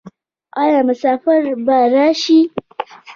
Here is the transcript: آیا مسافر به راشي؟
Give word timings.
آیا 0.61 0.79
مسافر 0.87 1.41
به 1.65 1.77
راشي؟ 1.93 2.39